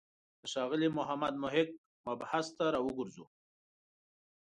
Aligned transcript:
د 0.41 0.41
ښاغلي 0.51 0.89
محمد 0.97 1.33
محق 1.43 1.69
مبحث 2.07 2.45
ته 2.57 2.65
راوګرځو. 2.75 3.25